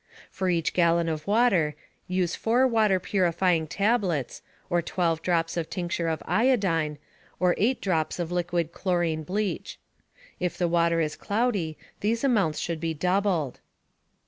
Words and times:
For 0.31 0.49
each 0.49 0.73
gallon 0.73 1.07
of 1.09 1.27
water, 1.27 1.75
use 2.07 2.33
4 2.33 2.65
water 2.65 2.99
purifying 2.99 3.67
tablets, 3.67 4.41
or 4.67 4.81
12 4.81 5.21
drops 5.21 5.57
of 5.57 5.69
tincture 5.69 6.07
of 6.07 6.23
iodine, 6.25 6.97
or 7.39 7.53
8 7.55 7.79
drops 7.81 8.17
of 8.17 8.31
liquid 8.31 8.71
chlorine 8.71 9.21
bleach. 9.21 9.77
If 10.39 10.57
the 10.57 10.67
water 10.67 11.01
is 11.01 11.15
cloudy, 11.15 11.77
these 11.99 12.23
amounts 12.23 12.57
should 12.57 12.79
be 12.79 12.95
doubled. 12.95 13.59